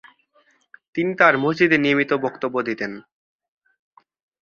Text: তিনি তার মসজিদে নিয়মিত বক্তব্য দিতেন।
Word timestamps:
তিনি 0.95 1.11
তার 1.15 1.33
মসজিদে 1.37 1.77
নিয়মিত 1.77 2.11
বক্তব্য 2.25 2.55
দিতেন। 2.67 2.91